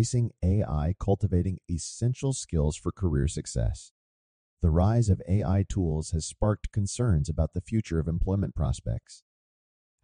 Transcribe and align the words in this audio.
Embracing 0.00 0.30
AI 0.42 0.94
Cultivating 0.98 1.58
Essential 1.70 2.32
Skills 2.32 2.74
for 2.74 2.90
Career 2.90 3.28
Success. 3.28 3.92
The 4.62 4.70
rise 4.70 5.10
of 5.10 5.20
AI 5.28 5.62
tools 5.68 6.12
has 6.12 6.24
sparked 6.24 6.72
concerns 6.72 7.28
about 7.28 7.52
the 7.52 7.60
future 7.60 7.98
of 7.98 8.08
employment 8.08 8.54
prospects. 8.54 9.24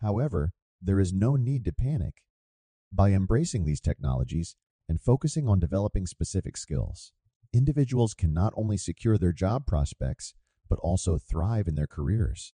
However, 0.03 0.53
there 0.83 1.01
is 1.01 1.15
no 1.15 1.37
need 1.37 1.65
to 1.65 1.73
panic. 1.73 2.17
By 2.93 3.13
embracing 3.13 3.65
these 3.65 3.81
technologies 3.81 4.55
and 4.87 5.01
focusing 5.01 5.49
on 5.49 5.61
developing 5.61 6.07
specific 6.07 6.59
skills, 6.59 7.15
individuals 7.55 8.13
can 8.13 8.35
not 8.35 8.53
only 8.55 8.77
secure 8.77 9.17
their 9.17 9.33
job 9.33 9.65
prospects, 9.65 10.35
but 10.69 10.79
also 10.81 11.17
thrive 11.17 11.67
in 11.67 11.75
their 11.75 11.87
careers. 11.87 12.53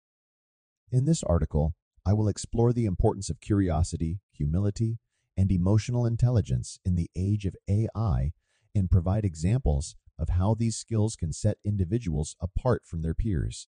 In 0.92 1.06
this 1.06 1.22
article, 1.22 1.76
I 2.04 2.14
will 2.14 2.30
explore 2.30 2.74
the 2.74 2.88
importance 2.88 3.30
of 3.30 3.42
curiosity, 3.42 4.22
humility, 4.32 4.98
and 5.38 5.52
emotional 5.52 6.06
intelligence 6.06 6.80
in 6.84 6.96
the 6.96 7.10
age 7.16 7.46
of 7.46 7.56
AI 7.70 8.34
and 8.76 8.90
provide 8.90 9.24
examples 9.24 9.96
of 10.20 10.30
how 10.30 10.56
these 10.56 10.76
skills 10.76 11.16
can 11.16 11.32
set 11.32 11.58
individuals 11.64 12.36
apart 12.42 12.84
from 12.86 13.04
their 13.04 13.14
peers. 13.14 13.68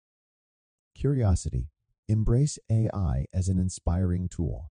Curiosity. 0.94 1.70
Embrace 2.08 2.60
AI 2.70 3.26
as 3.34 3.50
an 3.50 3.58
inspiring 3.58 4.30
tool. 4.30 4.70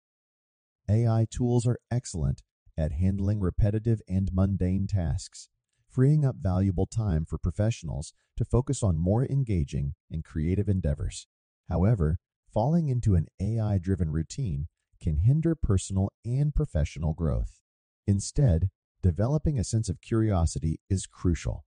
AI 0.89 1.27
tools 1.31 1.67
are 1.67 1.78
excellent 1.91 2.43
at 2.77 2.93
handling 2.93 3.39
repetitive 3.39 4.01
and 4.09 4.31
mundane 4.33 4.89
tasks, 4.89 5.49
freeing 5.89 6.25
up 6.25 6.37
valuable 6.41 6.87
time 6.87 7.25
for 7.25 7.39
professionals 7.39 8.12
to 8.37 8.45
focus 8.45 8.83
on 8.83 8.99
more 8.99 9.25
engaging 9.27 9.95
and 10.11 10.25
creative 10.25 10.69
endeavors. 10.69 11.28
However, 11.69 12.19
falling 12.53 12.89
into 12.89 13.15
an 13.15 13.27
AI 13.41 13.78
driven 13.78 14.11
routine 14.11 14.67
can 15.00 15.19
hinder 15.19 15.55
personal 15.55 16.11
and 16.25 16.55
professional 16.55 17.15
growth. 17.15 17.61
Instead, 18.06 18.71
developing 19.03 19.59
a 19.59 19.65
sense 19.65 19.88
of 19.88 20.00
curiosity 20.00 20.81
is 20.88 21.06
crucial. 21.06 21.65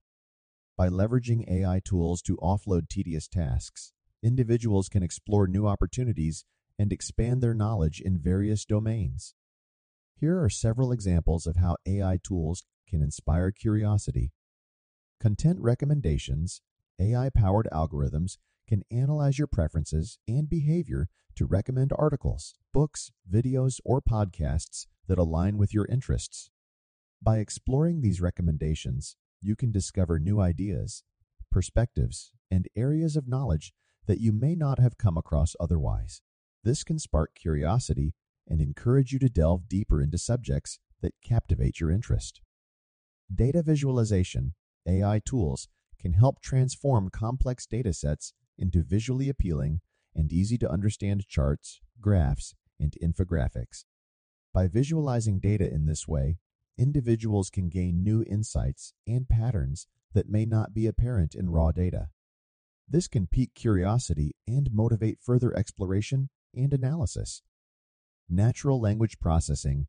By 0.76 0.88
leveraging 0.88 1.48
AI 1.48 1.80
tools 1.84 2.22
to 2.22 2.36
offload 2.38 2.88
tedious 2.88 3.28
tasks, 3.28 3.92
individuals 4.22 4.88
can 4.88 5.02
explore 5.02 5.46
new 5.46 5.66
opportunities 5.66 6.44
and 6.78 6.92
expand 6.92 7.42
their 7.42 7.54
knowledge 7.54 8.00
in 8.00 8.18
various 8.18 8.64
domains. 8.64 9.34
Here 10.16 10.42
are 10.42 10.50
several 10.50 10.92
examples 10.92 11.46
of 11.46 11.56
how 11.56 11.76
AI 11.86 12.18
tools 12.22 12.64
can 12.88 13.02
inspire 13.02 13.50
curiosity. 13.50 14.32
Content 15.20 15.58
recommendations, 15.60 16.60
AI 16.98 17.30
powered 17.30 17.68
algorithms 17.72 18.38
can 18.68 18.82
analyze 18.90 19.38
your 19.38 19.46
preferences 19.46 20.18
and 20.26 20.48
behavior 20.48 21.08
to 21.34 21.46
recommend 21.46 21.92
articles, 21.96 22.54
books, 22.72 23.10
videos, 23.30 23.80
or 23.84 24.00
podcasts 24.00 24.86
that 25.08 25.18
align 25.18 25.58
with 25.58 25.74
your 25.74 25.86
interests. 25.86 26.50
By 27.22 27.38
exploring 27.38 28.00
these 28.00 28.20
recommendations, 28.20 29.16
you 29.40 29.56
can 29.56 29.72
discover 29.72 30.18
new 30.18 30.40
ideas, 30.40 31.02
perspectives, 31.50 32.32
and 32.50 32.68
areas 32.76 33.16
of 33.16 33.28
knowledge 33.28 33.72
that 34.06 34.20
you 34.20 34.32
may 34.32 34.54
not 34.54 34.78
have 34.78 34.98
come 34.98 35.16
across 35.16 35.56
otherwise. 35.58 36.20
This 36.62 36.84
can 36.84 36.98
spark 36.98 37.34
curiosity 37.34 38.14
and 38.48 38.60
encourage 38.60 39.12
you 39.12 39.18
to 39.20 39.28
delve 39.28 39.68
deeper 39.68 40.02
into 40.02 40.18
subjects 40.18 40.78
that 41.00 41.14
captivate 41.24 41.80
your 41.80 41.90
interest. 41.90 42.40
Data 43.34 43.62
visualization, 43.62 44.54
AI 44.86 45.20
tools, 45.24 45.68
can 45.98 46.12
help 46.12 46.40
transform 46.40 47.08
complex 47.08 47.66
data 47.66 47.92
sets 47.92 48.34
into 48.58 48.82
visually 48.82 49.28
appealing 49.28 49.80
and 50.14 50.32
easy 50.32 50.58
to 50.58 50.70
understand 50.70 51.26
charts, 51.28 51.80
graphs, 52.00 52.54
and 52.78 52.96
infographics. 53.02 53.84
By 54.52 54.68
visualizing 54.68 55.40
data 55.40 55.68
in 55.68 55.86
this 55.86 56.06
way, 56.06 56.38
individuals 56.78 57.50
can 57.50 57.68
gain 57.68 58.02
new 58.02 58.24
insights 58.28 58.92
and 59.06 59.28
patterns 59.28 59.86
that 60.12 60.28
may 60.28 60.44
not 60.44 60.72
be 60.72 60.86
apparent 60.86 61.34
in 61.34 61.50
raw 61.50 61.72
data. 61.72 62.08
This 62.88 63.08
can 63.08 63.26
pique 63.26 63.54
curiosity 63.54 64.36
and 64.46 64.70
motivate 64.72 65.18
further 65.20 65.56
exploration 65.56 66.28
and 66.54 66.72
analysis. 66.72 67.42
Natural 68.28 68.80
language 68.80 69.18
processing, 69.18 69.86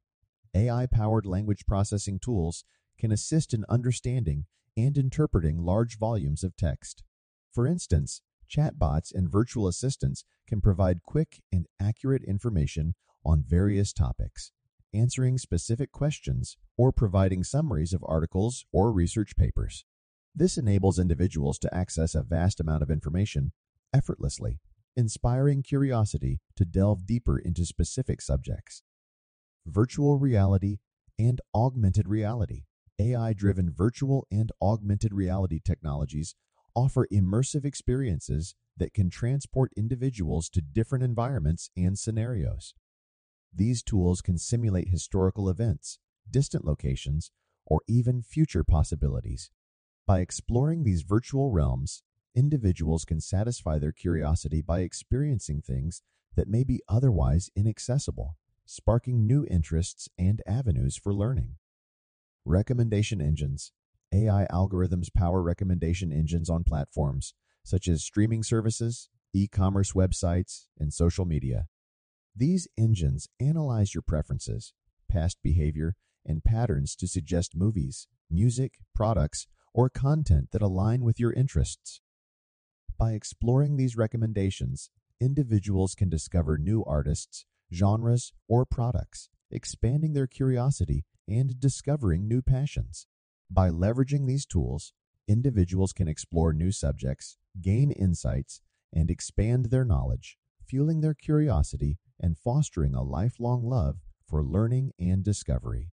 AI 0.54 0.86
powered 0.86 1.26
language 1.26 1.66
processing 1.66 2.20
tools 2.20 2.64
can 2.98 3.12
assist 3.12 3.54
in 3.54 3.66
understanding 3.68 4.46
and 4.78 4.98
interpreting 4.98 5.60
large 5.60 5.98
volumes 5.98 6.44
of 6.44 6.56
text. 6.56 7.04
For 7.52 7.68
instance, 7.68 8.22
Chatbots 8.50 9.14
and 9.14 9.32
virtual 9.32 9.68
assistants 9.68 10.24
can 10.48 10.62
provide 10.62 11.04
quick 11.04 11.42
and 11.52 11.68
accurate 11.80 12.24
information 12.24 12.96
on 13.26 13.44
various 13.46 13.92
topics, 13.92 14.52
answering 14.94 15.38
specific 15.38 15.92
questions, 15.92 16.58
or 16.78 16.92
providing 16.92 17.44
summaries 17.44 17.94
of 17.94 18.04
articles 18.08 18.66
or 18.72 18.92
research 18.92 19.36
papers. 19.36 19.86
This 20.34 20.58
enables 20.58 21.00
individuals 21.00 21.58
to 21.60 21.74
access 21.74 22.14
a 22.14 22.24
vast 22.24 22.60
amount 22.60 22.84
of 22.84 22.92
information 22.92 23.52
effortlessly, 23.94 24.60
inspiring 24.96 25.64
curiosity 25.64 26.40
to 26.56 26.66
delve 26.66 27.06
deeper 27.06 27.38
into 27.40 27.66
specific 27.66 28.22
subjects. 28.22 28.84
Virtual 29.66 30.20
reality 30.20 30.78
and 31.18 31.42
augmented 31.54 32.08
reality. 32.08 32.64
AI 33.00 33.34
driven 33.34 33.72
virtual 33.74 34.28
and 34.32 34.52
augmented 34.62 35.14
reality 35.14 35.60
technologies 35.64 36.36
offer 36.76 37.08
immersive 37.12 37.66
experiences 37.66 38.56
that 38.78 38.94
can 38.94 39.10
transport 39.10 39.72
individuals 39.78 40.50
to 40.50 40.62
different 40.62 41.04
environments 41.04 41.70
and 41.78 41.98
scenarios. 41.98 42.74
These 43.54 43.82
tools 43.82 44.22
can 44.22 44.38
simulate 44.38 44.90
historical 44.90 45.50
events, 45.50 46.00
distant 46.30 46.66
locations, 46.66 47.32
or 47.66 47.82
even 47.88 48.22
future 48.22 48.64
possibilities. 48.64 49.50
By 50.06 50.20
exploring 50.20 50.84
these 50.84 51.04
virtual 51.04 51.52
realms, 51.52 52.04
individuals 52.36 53.06
can 53.06 53.22
satisfy 53.22 53.80
their 53.80 53.94
curiosity 53.94 54.62
by 54.62 54.82
experiencing 54.82 55.62
things 55.62 56.02
that 56.36 56.50
may 56.50 56.64
be 56.64 56.82
otherwise 56.90 57.50
inaccessible, 57.56 58.36
sparking 58.66 59.26
new 59.26 59.46
interests 59.50 60.10
and 60.18 60.42
avenues 60.46 60.98
for 60.98 61.14
learning. 61.14 61.56
Recommendation 62.44 63.22
engines 63.22 63.72
AI 64.16 64.48
algorithms 64.50 65.14
power 65.14 65.44
recommendation 65.44 66.12
engines 66.14 66.50
on 66.50 66.64
platforms 66.64 67.34
such 67.66 67.88
as 67.88 68.04
streaming 68.04 68.44
services, 68.44 69.10
e 69.34 69.48
commerce 69.48 69.92
websites, 69.94 70.68
and 70.80 70.94
social 70.94 71.26
media. 71.26 71.66
These 72.36 72.68
engines 72.78 73.28
analyze 73.40 73.94
your 73.96 74.04
preferences, 74.04 74.74
past 75.10 75.40
behavior, 75.44 75.96
and 76.26 76.44
patterns 76.44 76.96
to 76.98 77.08
suggest 77.08 77.56
movies, 77.56 78.08
music, 78.30 78.76
products, 78.94 79.48
or 79.74 79.90
content 79.90 80.50
that 80.52 80.62
align 80.62 81.04
with 81.04 81.20
your 81.20 81.34
interests. 81.34 82.02
By 82.98 83.14
exploring 83.14 83.76
these 83.76 83.98
recommendations, 83.98 84.92
individuals 85.20 85.96
can 85.96 86.10
discover 86.10 86.58
new 86.58 86.84
artists, 86.86 87.46
genres, 87.74 88.32
or 88.48 88.66
products, 88.66 89.30
expanding 89.50 90.14
their 90.14 90.28
curiosity 90.28 91.04
and 91.28 91.60
discovering 91.60 92.28
new 92.28 92.42
passions. 92.42 93.08
By 93.50 93.70
leveraging 93.70 94.26
these 94.26 94.46
tools, 94.46 94.94
individuals 95.28 95.94
can 95.94 96.08
explore 96.08 96.54
new 96.54 96.72
subjects, 96.72 97.38
gain 97.62 97.92
insights, 97.92 98.62
and 98.92 99.12
expand 99.12 99.66
their 99.66 99.86
knowledge, 99.86 100.38
fueling 100.66 101.02
their 101.02 101.14
curiosity 101.14 101.98
and 102.20 102.38
fostering 102.38 102.96
a 102.96 103.04
lifelong 103.04 103.64
love 103.64 103.98
for 104.28 104.44
learning 104.44 104.94
and 105.00 105.24
discovery. 105.24 105.92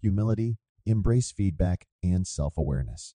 Humility, 0.00 0.58
embrace 0.86 1.30
feedback, 1.30 1.86
and 2.02 2.26
self 2.26 2.56
awareness. 2.56 3.14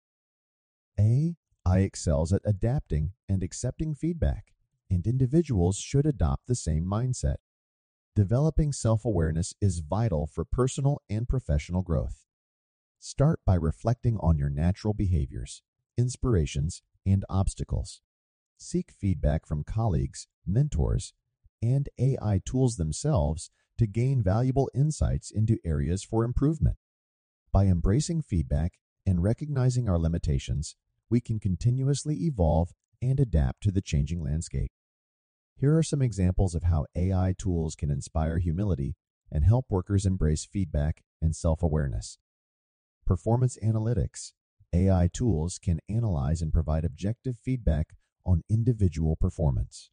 AI 0.98 1.34
excels 1.78 2.32
at 2.32 2.42
adapting 2.44 3.12
and 3.28 3.42
accepting 3.42 3.94
feedback, 3.94 4.52
and 4.90 5.06
individuals 5.06 5.76
should 5.76 6.04
adopt 6.04 6.46
the 6.46 6.54
same 6.54 6.84
mindset. 6.84 7.36
Developing 8.14 8.72
self 8.72 9.04
awareness 9.04 9.54
is 9.60 9.78
vital 9.78 10.26
for 10.26 10.44
personal 10.44 11.00
and 11.08 11.28
professional 11.28 11.82
growth. 11.82 12.26
Start 13.02 13.40
by 13.46 13.54
reflecting 13.54 14.18
on 14.18 14.36
your 14.36 14.50
natural 14.50 14.92
behaviors, 14.92 15.62
inspirations, 15.96 16.82
and 17.06 17.24
obstacles. 17.30 18.02
Seek 18.58 18.92
feedback 18.92 19.46
from 19.46 19.64
colleagues, 19.64 20.28
mentors, 20.46 21.14
and 21.62 21.88
AI 21.98 22.42
tools 22.44 22.76
themselves 22.76 23.50
to 23.78 23.86
gain 23.86 24.22
valuable 24.22 24.70
insights 24.74 25.30
into 25.30 25.58
areas 25.64 26.04
for 26.04 26.24
improvement. 26.24 26.76
By 27.50 27.68
embracing 27.68 28.20
feedback 28.20 28.74
and 29.06 29.22
recognizing 29.22 29.88
our 29.88 29.98
limitations, 29.98 30.76
we 31.08 31.22
can 31.22 31.40
continuously 31.40 32.26
evolve 32.26 32.74
and 33.00 33.18
adapt 33.18 33.62
to 33.62 33.70
the 33.70 33.80
changing 33.80 34.22
landscape. 34.22 34.72
Here 35.56 35.74
are 35.74 35.82
some 35.82 36.02
examples 36.02 36.54
of 36.54 36.64
how 36.64 36.84
AI 36.94 37.34
tools 37.38 37.76
can 37.76 37.90
inspire 37.90 38.40
humility 38.40 38.94
and 39.32 39.42
help 39.42 39.70
workers 39.70 40.04
embrace 40.04 40.44
feedback 40.44 41.02
and 41.22 41.34
self 41.34 41.62
awareness. 41.62 42.18
Performance 43.10 43.58
analytics 43.60 44.34
AI 44.72 45.08
tools 45.12 45.58
can 45.58 45.80
analyze 45.88 46.40
and 46.40 46.52
provide 46.52 46.84
objective 46.84 47.40
feedback 47.40 47.88
on 48.24 48.44
individual 48.48 49.16
performance. 49.16 49.90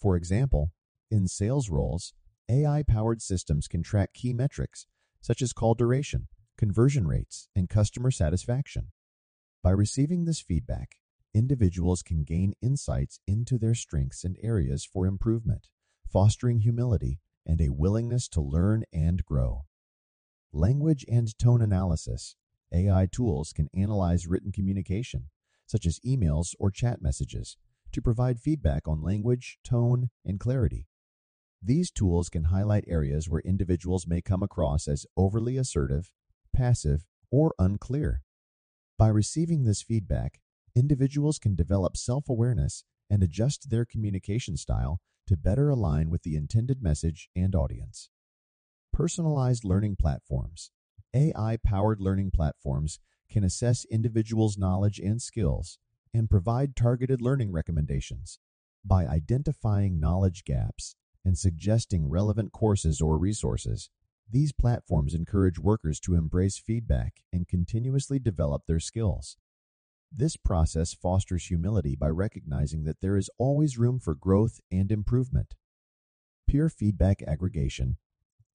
For 0.00 0.16
example, 0.16 0.72
in 1.08 1.28
sales 1.28 1.70
roles, 1.70 2.14
AI 2.48 2.82
powered 2.82 3.22
systems 3.22 3.68
can 3.68 3.84
track 3.84 4.12
key 4.12 4.32
metrics 4.32 4.86
such 5.20 5.40
as 5.40 5.52
call 5.52 5.74
duration, 5.74 6.26
conversion 6.58 7.06
rates, 7.06 7.48
and 7.54 7.68
customer 7.68 8.10
satisfaction. 8.10 8.90
By 9.62 9.70
receiving 9.70 10.24
this 10.24 10.40
feedback, 10.40 10.96
individuals 11.32 12.02
can 12.02 12.24
gain 12.24 12.54
insights 12.60 13.20
into 13.24 13.56
their 13.56 13.76
strengths 13.76 14.24
and 14.24 14.36
areas 14.42 14.84
for 14.84 15.06
improvement, 15.06 15.68
fostering 16.12 16.58
humility 16.58 17.20
and 17.46 17.60
a 17.60 17.68
willingness 17.68 18.26
to 18.30 18.40
learn 18.40 18.82
and 18.92 19.24
grow. 19.24 19.66
Language 20.54 21.06
and 21.10 21.38
tone 21.38 21.62
analysis 21.62 22.36
AI 22.74 23.06
tools 23.06 23.54
can 23.54 23.70
analyze 23.72 24.26
written 24.26 24.52
communication, 24.52 25.30
such 25.66 25.86
as 25.86 25.98
emails 26.00 26.54
or 26.60 26.70
chat 26.70 27.00
messages, 27.00 27.56
to 27.90 28.02
provide 28.02 28.38
feedback 28.38 28.86
on 28.86 29.02
language, 29.02 29.58
tone, 29.64 30.10
and 30.26 30.38
clarity. 30.38 30.88
These 31.62 31.90
tools 31.90 32.28
can 32.28 32.44
highlight 32.44 32.84
areas 32.86 33.30
where 33.30 33.40
individuals 33.40 34.06
may 34.06 34.20
come 34.20 34.42
across 34.42 34.88
as 34.88 35.06
overly 35.16 35.56
assertive, 35.56 36.12
passive, 36.54 37.06
or 37.30 37.54
unclear. 37.58 38.20
By 38.98 39.08
receiving 39.08 39.64
this 39.64 39.80
feedback, 39.80 40.38
individuals 40.74 41.38
can 41.38 41.54
develop 41.54 41.96
self 41.96 42.28
awareness 42.28 42.84
and 43.08 43.22
adjust 43.22 43.70
their 43.70 43.86
communication 43.86 44.58
style 44.58 45.00
to 45.28 45.36
better 45.38 45.70
align 45.70 46.10
with 46.10 46.24
the 46.24 46.36
intended 46.36 46.82
message 46.82 47.30
and 47.34 47.54
audience. 47.54 48.10
Personalized 48.92 49.64
learning 49.64 49.96
platforms 49.96 50.70
AI 51.14 51.56
powered 51.64 51.98
learning 51.98 52.30
platforms 52.30 53.00
can 53.30 53.42
assess 53.42 53.86
individuals' 53.86 54.58
knowledge 54.58 54.98
and 54.98 55.20
skills 55.22 55.78
and 56.12 56.28
provide 56.28 56.76
targeted 56.76 57.22
learning 57.22 57.52
recommendations. 57.52 58.38
By 58.84 59.06
identifying 59.06 59.98
knowledge 59.98 60.44
gaps 60.44 60.94
and 61.24 61.38
suggesting 61.38 62.10
relevant 62.10 62.52
courses 62.52 63.00
or 63.00 63.16
resources, 63.16 63.88
these 64.30 64.52
platforms 64.52 65.14
encourage 65.14 65.58
workers 65.58 65.98
to 66.00 66.14
embrace 66.14 66.58
feedback 66.58 67.22
and 67.32 67.48
continuously 67.48 68.18
develop 68.18 68.64
their 68.66 68.80
skills. 68.80 69.38
This 70.14 70.36
process 70.36 70.92
fosters 70.92 71.46
humility 71.46 71.96
by 71.96 72.08
recognizing 72.08 72.84
that 72.84 73.00
there 73.00 73.16
is 73.16 73.30
always 73.38 73.78
room 73.78 73.98
for 73.98 74.14
growth 74.14 74.60
and 74.70 74.92
improvement. 74.92 75.54
Peer 76.46 76.68
feedback 76.68 77.22
aggregation 77.22 77.96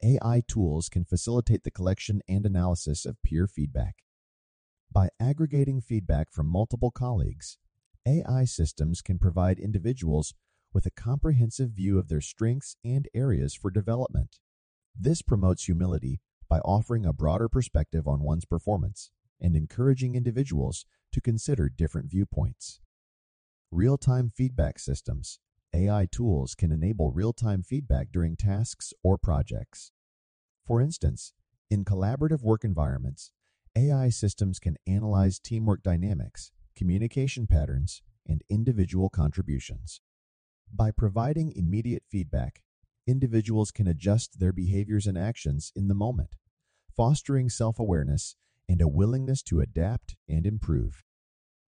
AI 0.04 0.44
tools 0.48 0.90
can 0.90 1.04
facilitate 1.04 1.64
the 1.64 1.72
collection 1.72 2.22
and 2.28 2.46
analysis 2.46 3.06
of 3.06 3.22
peer 3.24 3.48
feedback. 3.48 4.04
By 4.92 5.10
aggregating 5.20 5.82
feedback 5.82 6.32
from 6.32 6.48
multiple 6.48 6.92
colleagues, 6.92 7.58
AI 8.06 8.46
systems 8.46 9.02
can 9.02 9.18
provide 9.18 9.60
individuals 9.60 10.34
with 10.74 10.86
a 10.86 10.92
comprehensive 10.92 11.72
view 11.72 11.98
of 11.98 12.08
their 12.08 12.22
strengths 12.22 12.76
and 12.86 13.08
areas 13.14 13.56
for 13.56 13.72
development. 13.72 14.38
This 14.96 15.22
promotes 15.22 15.66
humility 15.66 16.22
by 16.48 16.60
offering 16.60 17.06
a 17.06 17.14
broader 17.14 17.50
perspective 17.50 18.08
on 18.08 18.22
one's 18.22 18.46
performance 18.46 19.12
and 19.42 19.56
encouraging 19.56 20.16
individuals 20.16 20.86
to 21.12 21.22
consider 21.22 21.70
different 21.70 22.10
viewpoints. 22.10 22.80
Real 23.72 23.98
time 23.98 24.32
feedback 24.34 24.80
systems 24.80 25.40
AI 25.78 26.08
tools 26.12 26.56
can 26.56 26.72
enable 26.72 27.12
real 27.12 27.34
time 27.34 27.62
feedback 27.62 28.08
during 28.12 28.36
tasks 28.36 28.96
or 29.04 29.16
projects. 29.16 29.92
For 30.66 30.82
instance, 30.82 31.34
in 31.70 31.86
collaborative 31.86 32.42
work 32.42 32.64
environments, 32.64 33.32
AI 33.76 34.10
systems 34.10 34.58
can 34.58 34.78
analyze 34.88 35.38
teamwork 35.38 35.84
dynamics, 35.84 36.52
communication 36.76 37.46
patterns, 37.46 38.02
and 38.28 38.42
individual 38.50 39.08
contributions. 39.08 40.02
By 40.74 40.90
providing 40.90 41.54
immediate 41.56 42.04
feedback, 42.10 42.64
individuals 43.06 43.70
can 43.70 43.88
adjust 43.88 44.40
their 44.40 44.52
behaviors 44.52 45.06
and 45.06 45.16
actions 45.16 45.72
in 45.76 45.90
the 45.90 45.94
moment, 45.94 46.38
fostering 46.96 47.52
self 47.52 47.78
awareness 47.78 48.36
and 48.68 48.82
a 48.82 48.88
willingness 48.88 49.44
to 49.44 49.60
adapt 49.60 50.16
and 50.28 50.48
improve. 50.48 51.04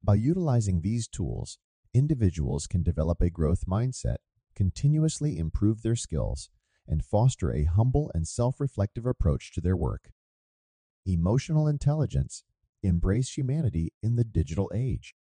By 0.03 0.15
utilizing 0.15 0.81
these 0.81 1.07
tools, 1.07 1.59
individuals 1.93 2.67
can 2.67 2.83
develop 2.83 3.21
a 3.21 3.29
growth 3.29 3.65
mindset, 3.65 4.17
continuously 4.55 5.37
improve 5.37 5.81
their 5.81 5.95
skills, 5.95 6.49
and 6.87 7.03
foster 7.03 7.51
a 7.51 7.65
humble 7.65 8.11
and 8.13 8.27
self 8.27 8.59
reflective 8.59 9.05
approach 9.05 9.51
to 9.53 9.61
their 9.61 9.77
work. 9.77 10.11
Emotional 11.05 11.67
intelligence 11.67 12.43
embrace 12.83 13.37
humanity 13.37 13.91
in 14.01 14.15
the 14.15 14.23
digital 14.23 14.71
age. 14.73 15.15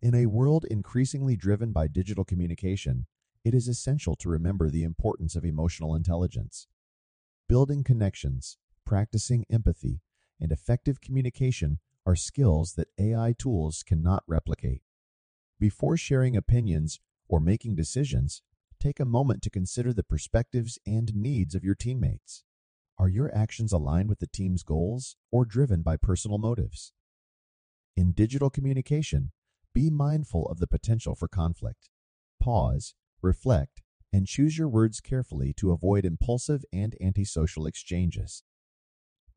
In 0.00 0.14
a 0.14 0.26
world 0.26 0.64
increasingly 0.70 1.36
driven 1.36 1.72
by 1.72 1.86
digital 1.86 2.24
communication, 2.24 3.06
it 3.44 3.54
is 3.54 3.68
essential 3.68 4.16
to 4.16 4.28
remember 4.28 4.70
the 4.70 4.84
importance 4.84 5.36
of 5.36 5.44
emotional 5.44 5.94
intelligence. 5.94 6.66
Building 7.48 7.84
connections, 7.84 8.56
practicing 8.84 9.44
empathy, 9.50 10.00
and 10.40 10.50
effective 10.50 11.00
communication 11.00 11.78
are 12.04 12.16
skills 12.16 12.74
that 12.74 12.88
AI 12.98 13.34
tools 13.36 13.82
cannot 13.82 14.24
replicate. 14.26 14.82
Before 15.62 15.96
sharing 15.96 16.36
opinions 16.36 16.98
or 17.28 17.38
making 17.38 17.76
decisions, 17.76 18.42
take 18.80 18.98
a 18.98 19.04
moment 19.04 19.42
to 19.42 19.48
consider 19.48 19.92
the 19.92 20.02
perspectives 20.02 20.76
and 20.84 21.14
needs 21.14 21.54
of 21.54 21.62
your 21.62 21.76
teammates. 21.76 22.42
Are 22.98 23.08
your 23.08 23.32
actions 23.32 23.72
aligned 23.72 24.08
with 24.08 24.18
the 24.18 24.26
team's 24.26 24.64
goals 24.64 25.14
or 25.30 25.44
driven 25.44 25.82
by 25.82 25.98
personal 25.98 26.38
motives? 26.38 26.92
In 27.96 28.10
digital 28.10 28.50
communication, 28.50 29.30
be 29.72 29.88
mindful 29.88 30.48
of 30.48 30.58
the 30.58 30.66
potential 30.66 31.14
for 31.14 31.28
conflict. 31.28 31.90
Pause, 32.40 32.96
reflect, 33.22 33.82
and 34.12 34.26
choose 34.26 34.58
your 34.58 34.68
words 34.68 35.00
carefully 35.00 35.52
to 35.58 35.70
avoid 35.70 36.04
impulsive 36.04 36.64
and 36.72 36.96
antisocial 37.00 37.66
exchanges. 37.66 38.42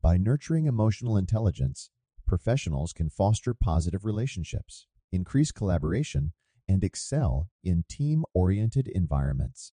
By 0.02 0.16
nurturing 0.16 0.66
emotional 0.66 1.16
intelligence, 1.16 1.90
professionals 2.26 2.92
can 2.92 3.10
foster 3.10 3.54
positive 3.54 4.04
relationships 4.04 4.88
increase 5.16 5.50
collaboration, 5.50 6.32
and 6.68 6.84
excel 6.84 7.48
in 7.64 7.84
team 7.88 8.24
oriented 8.34 8.86
environments. 8.86 9.72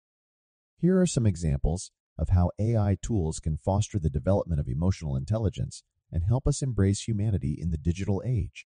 Here 0.77 1.01
are 1.01 1.05
some 1.05 1.25
examples 1.25 1.91
of 2.17 2.29
how 2.29 2.51
AI 2.59 2.97
tools 3.01 3.39
can 3.39 3.57
foster 3.57 3.99
the 3.99 4.09
development 4.09 4.61
of 4.61 4.67
emotional 4.67 5.15
intelligence 5.15 5.83
and 6.11 6.23
help 6.23 6.47
us 6.47 6.61
embrace 6.61 7.07
humanity 7.07 7.57
in 7.59 7.71
the 7.71 7.77
digital 7.77 8.21
age. 8.25 8.65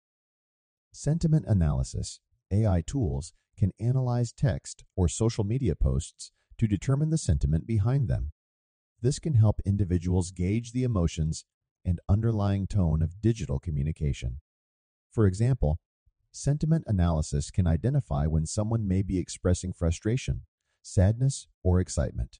Sentiment 0.92 1.46
analysis, 1.48 2.20
AI 2.52 2.84
tools, 2.86 3.34
can 3.58 3.72
analyze 3.80 4.34
text 4.34 4.84
or 4.96 5.08
social 5.08 5.44
media 5.44 5.76
posts 5.76 6.32
to 6.58 6.68
determine 6.68 7.10
the 7.10 7.18
sentiment 7.18 7.66
behind 7.66 8.08
them. 8.08 8.32
This 9.02 9.20
can 9.20 9.36
help 9.36 9.62
individuals 9.66 10.32
gauge 10.32 10.72
the 10.72 10.84
emotions 10.84 11.46
and 11.86 12.00
underlying 12.10 12.66
tone 12.66 13.02
of 13.02 13.22
digital 13.22 13.60
communication. 13.60 14.42
For 15.12 15.28
example, 15.28 15.80
sentiment 16.36 16.84
analysis 16.86 17.50
can 17.50 17.66
identify 17.66 18.26
when 18.26 18.46
someone 18.46 18.88
may 18.88 19.02
be 19.02 19.18
expressing 19.18 19.72
frustration, 19.72 20.42
sadness, 20.82 21.48
or 21.64 21.80
excitement. 21.80 22.40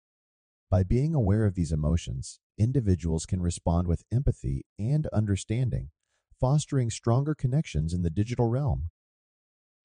By 0.70 0.84
being 0.84 1.16
aware 1.16 1.46
of 1.46 1.56
these 1.56 1.72
emotions, 1.72 2.40
individuals 2.58 3.26
can 3.26 3.42
respond 3.42 3.88
with 3.88 4.04
empathy 4.12 4.66
and 4.78 5.08
understanding, 5.08 5.92
fostering 6.40 6.90
stronger 6.90 7.34
connections 7.34 7.94
in 7.94 8.02
the 8.02 8.10
digital 8.10 8.48
realm. 8.48 8.90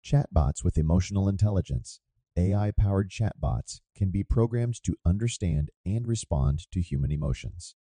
Chatbots 0.05 0.65
with 0.65 0.79
emotional 0.79 1.29
intelligence, 1.29 2.01
AI 2.37 2.73
powered 2.73 3.11
chatbots, 3.11 3.81
can 3.95 4.11
be 4.11 4.25
programmed 4.25 4.83
to 4.83 4.97
understand 5.07 5.71
and 5.87 6.09
respond 6.09 6.67
to 6.73 6.81
human 6.81 7.13
emotions. 7.13 7.77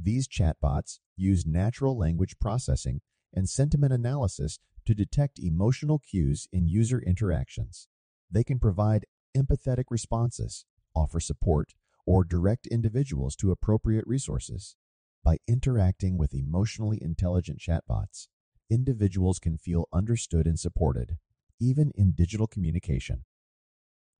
These 0.00 0.28
chatbots 0.28 1.00
use 1.16 1.44
natural 1.44 1.98
language 1.98 2.38
processing 2.38 3.00
and 3.34 3.48
sentiment 3.48 3.92
analysis 3.92 4.60
to 4.88 4.94
detect 4.94 5.38
emotional 5.38 5.98
cues 5.98 6.48
in 6.50 6.66
user 6.66 6.98
interactions. 6.98 7.88
They 8.30 8.42
can 8.42 8.58
provide 8.58 9.04
empathetic 9.36 9.84
responses, 9.90 10.64
offer 10.96 11.20
support, 11.20 11.74
or 12.06 12.24
direct 12.24 12.66
individuals 12.66 13.36
to 13.36 13.50
appropriate 13.50 14.06
resources. 14.06 14.76
By 15.22 15.40
interacting 15.46 16.16
with 16.16 16.32
emotionally 16.32 16.98
intelligent 17.02 17.58
chatbots, 17.58 18.28
individuals 18.70 19.38
can 19.38 19.58
feel 19.58 19.88
understood 19.92 20.46
and 20.46 20.58
supported, 20.58 21.18
even 21.60 21.92
in 21.94 22.12
digital 22.12 22.46
communication. 22.46 23.26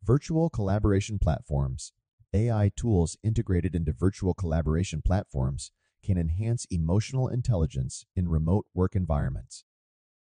Virtual 0.02 0.50
collaboration 0.50 1.18
platforms, 1.18 1.94
AI 2.34 2.70
tools 2.76 3.16
integrated 3.22 3.74
into 3.74 3.92
virtual 3.92 4.34
collaboration 4.34 5.00
platforms, 5.02 5.72
can 6.04 6.18
enhance 6.18 6.66
emotional 6.70 7.26
intelligence 7.26 8.04
in 8.14 8.28
remote 8.28 8.66
work 8.74 8.94
environments. 8.94 9.64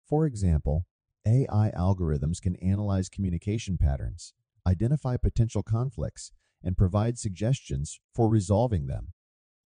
For 0.09 0.25
example, 0.25 0.87
AI 1.23 1.71
algorithms 1.77 2.41
can 2.41 2.55
analyze 2.55 3.09
communication 3.09 3.77
patterns, 3.77 4.33
identify 4.65 5.17
potential 5.17 5.61
conflicts, 5.61 6.31
and 6.63 6.75
provide 6.75 7.19
suggestions 7.19 7.99
for 8.15 8.27
resolving 8.27 8.87
them. 8.87 9.13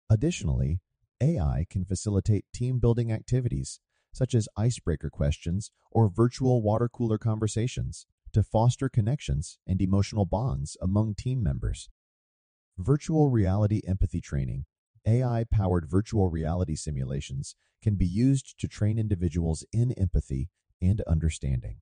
Additionally, 0.09 0.79
AI 1.21 1.65
can 1.69 1.83
facilitate 1.83 2.45
team 2.53 2.79
building 2.79 3.11
activities 3.11 3.81
such 4.13 4.33
as 4.33 4.47
icebreaker 4.55 5.09
questions 5.09 5.71
or 5.91 6.09
virtual 6.09 6.61
water 6.61 6.87
cooler 6.87 7.17
conversations 7.17 8.05
to 8.31 8.41
foster 8.41 8.87
connections 8.87 9.59
and 9.67 9.81
emotional 9.81 10.25
bonds 10.25 10.77
among 10.81 11.15
team 11.15 11.43
members. 11.43 11.89
Virtual 12.77 13.29
reality 13.29 13.81
empathy 13.85 14.21
training, 14.21 14.65
AI 15.05 15.45
powered 15.51 15.89
virtual 15.89 16.29
reality 16.29 16.75
simulations 16.75 17.55
can 17.81 17.95
be 17.95 18.05
used 18.05 18.59
to 18.59 18.67
train 18.67 18.99
individuals 18.99 19.65
in 19.71 19.91
empathy 19.93 20.49
and 20.81 21.01
understanding. 21.01 21.77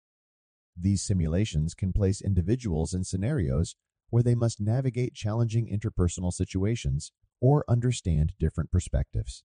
These 0.75 1.01
simulations 1.01 1.73
can 1.73 1.91
place 1.91 2.21
individuals 2.21 2.93
in 2.93 3.03
scenarios 3.03 3.75
where 4.09 4.23
they 4.23 4.35
must 4.35 4.61
navigate 4.61 5.13
challenging 5.13 5.67
interpersonal 5.67 6.31
situations 6.31 7.11
or 7.41 7.65
understand 7.67 8.33
different 8.39 8.71
perspectives. 8.71 9.43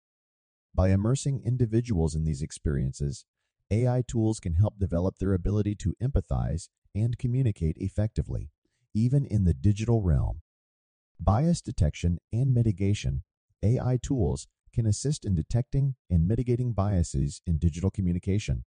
By 0.73 0.89
immersing 0.89 1.41
individuals 1.43 2.15
in 2.15 2.23
these 2.23 2.41
experiences, 2.41 3.25
AI 3.69 4.03
tools 4.05 4.39
can 4.39 4.55
help 4.55 4.77
develop 4.77 5.17
their 5.17 5.33
ability 5.33 5.75
to 5.75 5.95
empathize 6.01 6.69
and 6.93 7.17
communicate 7.17 7.77
effectively, 7.77 8.51
even 8.93 9.25
in 9.25 9.45
the 9.45 9.53
digital 9.53 10.01
realm. 10.01 10.41
Bias 11.19 11.61
detection 11.61 12.19
and 12.33 12.53
mitigation, 12.53 13.23
AI 13.63 13.97
tools 14.01 14.47
can 14.73 14.85
assist 14.85 15.25
in 15.25 15.35
detecting 15.35 15.95
and 16.09 16.27
mitigating 16.27 16.73
biases 16.73 17.41
in 17.45 17.57
digital 17.57 17.91
communication. 17.91 18.63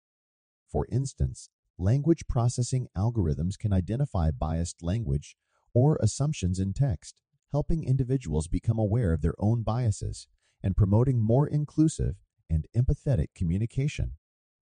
For 0.68 0.86
instance, 0.90 1.48
language 1.78 2.26
processing 2.28 2.88
algorithms 2.96 3.58
can 3.58 3.72
identify 3.72 4.30
biased 4.30 4.82
language 4.82 5.36
or 5.72 5.98
assumptions 6.00 6.58
in 6.58 6.72
text, 6.72 7.16
helping 7.52 7.84
individuals 7.84 8.48
become 8.48 8.78
aware 8.78 9.12
of 9.12 9.22
their 9.22 9.34
own 9.38 9.62
biases 9.62 10.26
and 10.62 10.76
promoting 10.76 11.20
more 11.20 11.46
inclusive 11.46 12.16
and 12.50 12.66
empathetic 12.76 13.28
communication. 13.34 14.12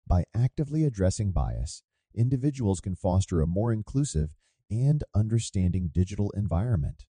By 0.06 0.24
actively 0.34 0.84
addressing 0.84 1.32
bias, 1.32 1.82
individuals 2.14 2.80
can 2.80 2.94
foster 2.94 3.40
a 3.40 3.46
more 3.46 3.72
inclusive 3.72 4.30
and 4.70 5.04
understanding 5.14 5.90
digital 5.92 6.30
environment. 6.30 7.04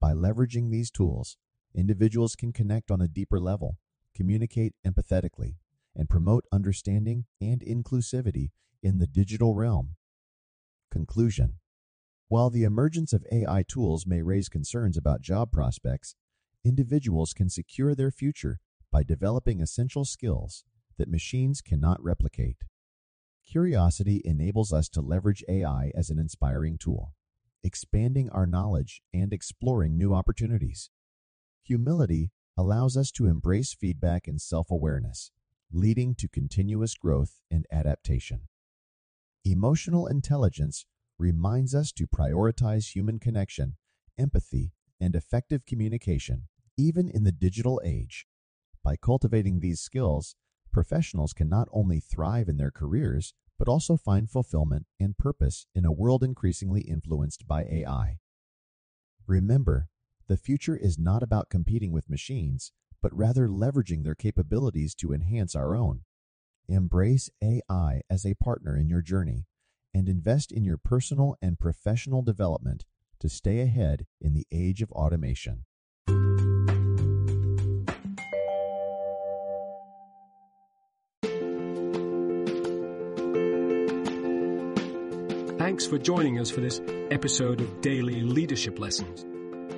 By 0.00 0.12
leveraging 0.12 0.70
these 0.70 0.90
tools, 0.90 1.36
individuals 1.74 2.36
can 2.36 2.52
connect 2.52 2.90
on 2.90 3.00
a 3.00 3.08
deeper 3.08 3.40
level, 3.40 3.78
communicate 4.14 4.74
empathetically, 4.86 5.56
and 5.96 6.08
promote 6.08 6.44
understanding 6.52 7.24
and 7.40 7.60
inclusivity 7.60 8.50
in 8.82 8.98
the 8.98 9.06
digital 9.06 9.54
realm. 9.54 9.96
Conclusion 10.90 11.58
While 12.28 12.50
the 12.50 12.64
emergence 12.64 13.12
of 13.12 13.26
AI 13.32 13.64
tools 13.66 14.06
may 14.06 14.22
raise 14.22 14.48
concerns 14.48 14.96
about 14.96 15.22
job 15.22 15.50
prospects, 15.50 16.14
individuals 16.64 17.32
can 17.32 17.50
secure 17.50 17.94
their 17.94 18.10
future 18.10 18.60
by 18.90 19.02
developing 19.02 19.60
essential 19.60 20.04
skills 20.04 20.64
that 20.98 21.10
machines 21.10 21.60
cannot 21.60 22.02
replicate. 22.02 22.58
Curiosity 23.46 24.22
enables 24.24 24.72
us 24.72 24.88
to 24.90 25.00
leverage 25.00 25.44
AI 25.48 25.90
as 25.94 26.10
an 26.10 26.18
inspiring 26.18 26.78
tool, 26.78 27.12
expanding 27.62 28.30
our 28.30 28.46
knowledge 28.46 29.02
and 29.12 29.32
exploring 29.32 29.98
new 29.98 30.14
opportunities. 30.14 30.90
Humility 31.66 32.30
allows 32.58 32.94
us 32.94 33.10
to 33.12 33.24
embrace 33.24 33.72
feedback 33.72 34.28
and 34.28 34.38
self 34.38 34.70
awareness, 34.70 35.30
leading 35.72 36.14
to 36.16 36.28
continuous 36.28 36.94
growth 36.94 37.40
and 37.50 37.64
adaptation. 37.72 38.48
Emotional 39.46 40.06
intelligence 40.06 40.84
reminds 41.18 41.74
us 41.74 41.90
to 41.92 42.06
prioritize 42.06 42.94
human 42.94 43.18
connection, 43.18 43.76
empathy, 44.18 44.72
and 45.00 45.16
effective 45.16 45.64
communication, 45.64 46.48
even 46.76 47.08
in 47.08 47.24
the 47.24 47.32
digital 47.32 47.80
age. 47.82 48.26
By 48.82 48.96
cultivating 48.96 49.60
these 49.60 49.80
skills, 49.80 50.36
professionals 50.70 51.32
can 51.32 51.48
not 51.48 51.68
only 51.72 51.98
thrive 51.98 52.50
in 52.50 52.58
their 52.58 52.70
careers, 52.70 53.32
but 53.58 53.68
also 53.68 53.96
find 53.96 54.28
fulfillment 54.28 54.84
and 55.00 55.16
purpose 55.16 55.66
in 55.74 55.86
a 55.86 55.92
world 55.92 56.22
increasingly 56.22 56.82
influenced 56.82 57.46
by 57.46 57.62
AI. 57.64 58.18
Remember, 59.26 59.88
the 60.26 60.36
future 60.36 60.76
is 60.76 60.98
not 60.98 61.22
about 61.22 61.50
competing 61.50 61.92
with 61.92 62.10
machines, 62.10 62.72
but 63.02 63.14
rather 63.16 63.48
leveraging 63.48 64.02
their 64.02 64.14
capabilities 64.14 64.94
to 64.94 65.12
enhance 65.12 65.54
our 65.54 65.76
own. 65.76 66.00
Embrace 66.68 67.28
AI 67.42 68.00
as 68.08 68.24
a 68.24 68.34
partner 68.34 68.76
in 68.76 68.88
your 68.88 69.02
journey 69.02 69.46
and 69.92 70.08
invest 70.08 70.50
in 70.50 70.64
your 70.64 70.78
personal 70.78 71.36
and 71.42 71.58
professional 71.58 72.22
development 72.22 72.86
to 73.20 73.28
stay 73.28 73.60
ahead 73.60 74.06
in 74.20 74.32
the 74.32 74.46
age 74.50 74.80
of 74.80 74.90
automation. 74.92 75.64
Thanks 85.58 85.86
for 85.86 85.98
joining 85.98 86.38
us 86.38 86.50
for 86.50 86.60
this 86.60 86.80
episode 87.10 87.60
of 87.60 87.80
Daily 87.80 88.22
Leadership 88.22 88.78
Lessons. 88.78 89.26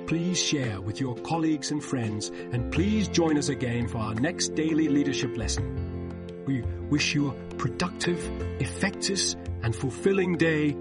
Please 0.07 0.41
share 0.41 0.79
with 0.79 1.01
your 1.01 1.15
colleagues 1.17 1.71
and 1.71 1.83
friends, 1.83 2.29
and 2.53 2.71
please 2.71 3.09
join 3.09 3.37
us 3.37 3.49
again 3.49 3.89
for 3.89 3.97
our 3.97 4.15
next 4.15 4.55
daily 4.55 4.87
leadership 4.87 5.35
lesson. 5.35 6.43
We 6.45 6.61
wish 6.89 7.13
you 7.13 7.27
a 7.27 7.33
productive, 7.55 8.17
effective, 8.61 9.35
and 9.63 9.75
fulfilling 9.75 10.37
day 10.37 10.77